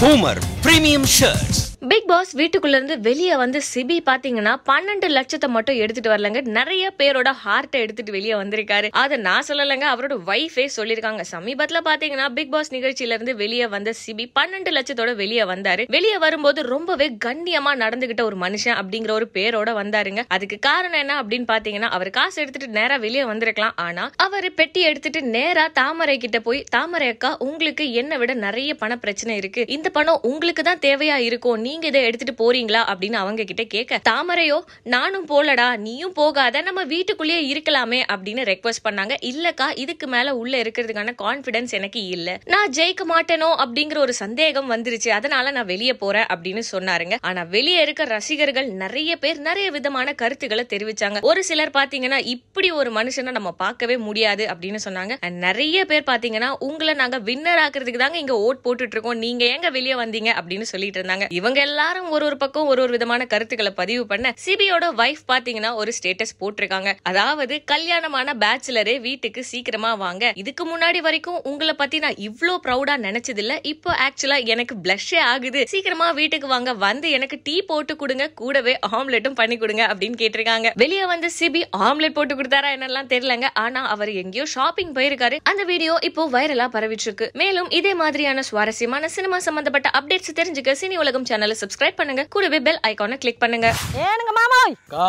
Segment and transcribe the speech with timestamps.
[0.00, 1.67] Boomer Premium Shirts.
[2.08, 6.40] Bigg Boss வீட்டுக்குள்ள இருந்து வெளியே வந்து சிபி பாத்தீங்கன்னா பன்னெண்டு லட்சத்தை மட்டும் எடுத்துட்டு வரலங்க.
[6.58, 8.88] நிறைய பேரோட ஹார்ட்டை எடுத்துட்டு வெளியே வந்திருக்காரு.
[9.00, 14.24] அதை நான் சொல்லலைங்க அவரோட ஒய்ஃபே சொல்லிருக்காங்க சமீபத்துல பாத்தீங்கன்னா பிக் பாஸ் நிகழ்ச்சியில இருந்து வெளியே வந்த சிபி
[14.38, 15.84] பன்னெண்டு லட்சத்தோட வெளியே வந்தாரு.
[15.96, 20.24] வெளியே வரும்போது ரொம்பவே கண்ணியமா நடந்துகிட்ட ஒரு மனுஷன் அப்படிங்கிற ஒரு பேரோட வந்தாருங்க.
[20.36, 23.76] அதுக்கு காரணம் என்ன அப்படின்னு பாத்தீங்கன்னா அவர் காசு எடுத்துட்டு நேரா வெளியே வந்திருக்கலாம்.
[23.86, 28.98] ஆனா அவர் பெட்டி எடுத்துட்டு நேரா தாமரை கிட்ட போய் தாமரை அக்கா உங்களுக்கு என்னை விட நிறைய பண
[29.04, 29.64] பிரச்சனை இருக்கு.
[29.78, 34.60] இந்த பணம் உங்களுக்கு தான் தேவையா இருக்கும் நீங்க இதை எடுத்துட்டு போறீங்களா அப்படின்னு அவங்க கிட்ட கேட்க தாமரையோ
[34.82, 39.14] நானும் போலடா நீயும் போகாத நம்ம வீட்டுக்குள்ளேயே இருக்கலாமே அப்படின்னு ரெக்வஸ்ட் பண்ணாங்க.
[39.20, 42.38] இல்லக்கா இதுக்கு மேல உள்ள இருக்கிறதுக்கான கான்பிடன்ஸ் எனக்கு இல்ல.
[42.44, 43.64] நான் ஜெயிக்க மாட்டேனோ?
[43.64, 45.08] அப்படிங்கிற ஒரு சந்தேகம் வந்துருச்சு.
[45.08, 47.14] அதனால நான் வெளியே போறேன் அப்படின்னு சொன்னாருங்க.
[47.20, 51.20] ஆனா வெளியே இருக்க ரசிகர்கள் நிறைய பேர் நிறைய விதமான கருத்துக்களை தெரிவிச்சாங்க.
[51.20, 55.30] ஒரு சிலர் பாத்தீங்கன்னா இப்படி ஒரு மனுஷனை நம்ம பார்க்கவே முடியாது அப்படின்னு சொன்னாங்க.
[55.30, 59.18] நிறைய பேர் பாத்தீங்கன்னா உங்களை நாங்க வின்னர் ஆக்குறதுக்கு தாங்க இங்க ஓட் போட்டுட்டு இருக்கோம்.
[59.18, 60.32] நீங்க ஏங்க வெளியே வந்தீங்க?
[60.40, 61.26] அப்படின்னு சொல்லிட்டு இருந்தாங்க.
[61.30, 65.70] இவங்க எல்லாம் எல்லாரும் ஒரு ஒரு பக்கம் ஒரு ஒரு விதமான கருத்துக்களை பதிவு பண்ண சிபியோட வைஃப் பாத்தீங்கன்னா
[65.80, 66.90] ஒரு ஸ்டேட்டஸ் போட்டிருக்காங்க.
[67.10, 70.32] அதாவது கல்யாணமான பேச்சுலரே வீட்டுக்கு சீக்கிரமா வாங்க.
[70.42, 75.62] இதுக்கு முன்னாடி வரைக்கும் உங்களை பத்தி நான் இவ்ளோ ப்ரௌடா நினைச்சது இல்ல இப்போ ஆக்சுவலா எனக்கு பிளஷ்ஷே ஆகுது.
[75.72, 76.74] சீக்கிரமா வீட்டுக்கு வாங்க.
[76.84, 78.26] வந்து எனக்கு டீ போட்டு கொடுங்க.
[78.42, 80.74] கூடவே ஆம்லெட்டும் பண்ணி கொடுங்க அப்படின்னு கேட்டிருக்காங்க.
[80.84, 83.50] வெளியே வந்து சிபி ஆம்லெட் போட்டு கொடுத்தாரா என்னெல்லாம் தெரியலங்க.
[83.64, 85.38] ஆனா அவர் எங்கேயோ ஷாப்பிங் போயிருக்காரு.
[85.52, 91.28] அந்த வீடியோ இப்போ வைரலா பரவிச்சிருக்கு மேலும் இதே மாதிரியான சுவாரஸ்யமான சினிமா சம்பந்தப்பட்ட அப்டேட்ஸ் தெரிஞ்சுக்க சினி உலகம்
[91.32, 92.22] சேனலை சப்ஸ்கிரைப் பண்ணுங்க.
[92.34, 93.68] கூடவே பெல் ஐகானை கிளிக் பண்ணுங்க.
[94.04, 94.74] ஏனுங்க மாமாய்?
[94.84, 95.06] அக்கா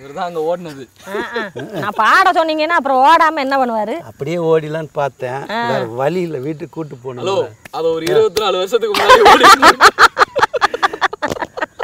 [0.00, 0.84] இவர் தான் அங்கே ஓடினது.
[1.84, 3.94] நான் பாட சொன்னீங்கன்னா அப்புறம் ஓடாம என்ன பண்ணுவாரு?
[4.10, 5.40] அப்படியே ஓடிலான்னு பார்த்தேன்.
[6.00, 9.44] வழி இல்லை வீட்டுக்கு கூட்டு ஹலோ போகணும் அது ஒரு இருபத்தி நாலு வருஷத்துக்கு முன்னாடி ஓடி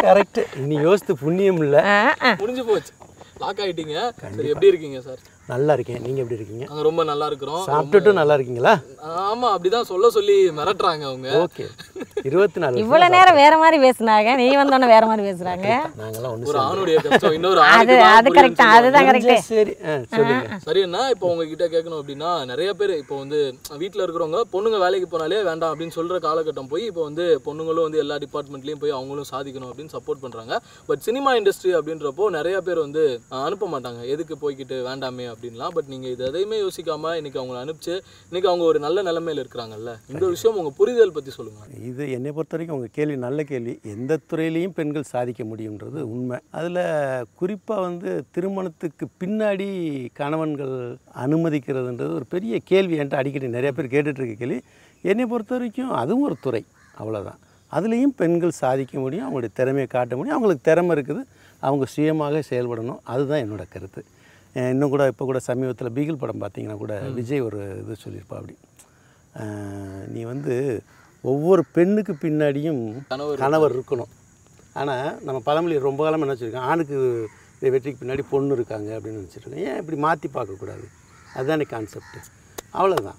[0.05, 0.41] கரெக்ட்
[0.71, 1.83] நீ யோசித்து புண்ணியம் இல்லை.
[2.43, 2.93] முடிஞ்சு போச்சு.
[3.43, 3.97] லாக் ஆயிட்டீங்க.
[4.53, 5.23] எப்படி இருக்கீங்க சார்?
[5.53, 6.67] நல்லா இருக்கேன் நீங்கள் எப்படி இருக்கீங்க?
[6.69, 8.73] நாங்க ரொம்ப நல்லா இருக்கிறோம் சாப்பிட்டுட்டும் நல்லா இருக்கீங்களா
[9.31, 11.29] ஆமா அப்படிதான் சொல்ல சொல்லி மிரட்டுறாங்க அவங்க.
[11.47, 11.65] ஓகே.
[12.29, 14.29] இருபத்தி நாலு இவ்வளவு நேரம் வேற மாதிரி பேசுனாங்க.
[14.41, 15.67] நீ வந்தோடனே வேற மாதிரி பேசுறாங்க.
[16.01, 17.35] நாங்களாம் ஒரு ஆணுடைய கஷ்டம்.
[17.39, 18.63] இன்னொரு அது அது கரெக்ட்.
[18.77, 19.75] அதுதான் கரெக்ட் சரி
[20.15, 20.59] சொல்லுங்க.
[20.67, 21.03] சரி என்ன?
[21.15, 23.41] இப்போ உங்ககிட்ட கேட்கணும் அப்படின்னா நிறைய பேர் இப்போ வந்து
[23.83, 28.19] வீட்டில் இருக்கிறவங்க பொண்ணுங்க வேலைக்கு போனாலே வேண்டாம் அப்படின்னு சொல்ற காலகட்டம் போய் இப்போ வந்து பொண்ணுங்களும் வந்து எல்லா
[28.25, 30.55] டிபார்ட்மெண்ட்லயும் போய் அவங்களும் சாதிக்கணும் அப்படின்னு சப்போர்ட் பண்றாங்க.
[30.91, 33.05] பட் சினிமா இண்டஸ்ட்ரி அப்படின்றப்போ நிறைய பேர் வந்து
[33.45, 34.03] அனுப்ப மாட்டாங்க.
[34.17, 35.69] எதுக்கு போய்க்கிட்டு வேண்டாமே அப்படின்லாம்.
[35.69, 39.93] பட் நீங்க இது எதையுமே யோசிக்காம இன்னைக்கு அவங்கள அனுப்பிச்சு இன்னைக்கு அவங்க ஒரு நல்ல நிலைமையில இருக்கிறாங்கல்ல?
[40.13, 41.61] இந்த விஷயம் உங்க புரிதல் பத்தி சொல்லுங்க.
[41.91, 43.75] இது என்னை பொறுத்த வரைக்கும் உங்கள் கேள்வி நல்ல கேள்வி.
[43.97, 46.39] எந்த துறையிலையும் பெண்கள் சாதிக்க முடியுன்றது உண்மை.
[46.51, 46.83] அதில்
[47.35, 49.69] குறிப்பாக வந்து திருமணத்துக்கு பின்னாடி
[50.13, 50.75] கணவன்கள்
[51.25, 54.61] அனுமதிக்கிறதுன்றது ஒரு பெரிய கேள்வி என்கிட்ட அடிக்கடி நிறைய பேர் கேட்டுட்டு இருக்க கேள்வி.
[55.03, 56.65] என்னை பொறுத்த வரைக்கும் அதுவும் ஒரு துறை
[56.99, 57.41] அவ்வளோதான்
[57.73, 60.37] அதுலேயும் பெண்கள் சாதிக்க முடியும் அவங்களுடைய திறமையை காட்ட முடியும்.
[60.37, 61.23] அவங்களுக்கு திறமை இருக்குது
[61.61, 63.01] அவங்க சுயமாக செயல்படணும்.
[63.03, 64.05] அதுதான் என்னோட கருத்து.
[64.63, 68.57] இன்னும் கூட இப்போ கூட சமீபத்தில் பீகிள் படம் பார்த்தீங்கன்னா கூட விஜய் ஒரு இது சொல்லியிருப்பா அப்படி.
[70.15, 70.57] நீ வந்து
[71.25, 72.83] ஒவ்வொரு பெண்ணுக்கு பின்னாடியும்
[73.13, 74.13] கணவர் கணவர் இருக்கணும்.
[74.81, 76.99] ஆனால் நம்ம பழமொழி ரொம்ப காலமாக என்ன வச்சுருக்கோம் ஆணுக்கு
[77.75, 80.87] வெற்றிக்கு பின்னாடி பொண்ணு இருக்காங்க அப்படின்னு நினச்சிருக்கோம் ஏன் இப்படி மாற்றி பார்க்கக்கூடாது
[81.37, 82.19] அதுதானே கான்செப்ட்
[82.79, 83.19] அவ்வளோதான்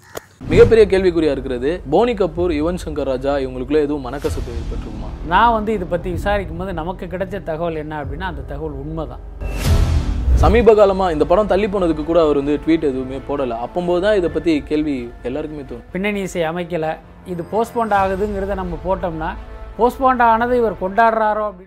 [0.52, 1.70] மிகப்பெரிய கேள்விக்குறியா இருக்கிறது.
[1.92, 5.10] போனி கபூர் யுவன் சங்கர் ராஜா இவங்களுக்குள்ள எதுவும் மனக்கசப்பு ஏற்பட்டிருக்குமா?
[5.32, 9.24] நான் வந்து இதை பற்றி விசாரிக்கும் போது நமக்கு கிடைச்ச தகவல் என்ன அப்படின்னா அந்த தகவல் உண்மைதான்.
[10.40, 13.56] சமீப காலமாக இந்த படம் தள்ளி போனதுக்கு கூட அவர் வந்து ட்வீட் எதுவுமே போடலை.
[13.64, 14.96] அப்போம்போது தான் இதை பற்றி கேள்வி
[15.28, 15.86] எல்லாருக்குமே தோணும்.
[15.94, 16.90] பின்னணி இசை அமைக்கலை.
[17.32, 19.30] இது போஸ்ட்போண்ட் ஆகுதுங்கிறத நம்ம போட்டோம்னா
[19.78, 21.64] போஸ்ட்போண்ட் ஆனது இவர் கொண்டாடுறாரோ அப்படின்னு